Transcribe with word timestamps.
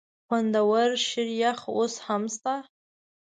خوندور 0.27 0.89
شریخ 1.09 1.59
اوس 1.75 1.95
هم 2.05 2.21
شته؟ 2.33 2.55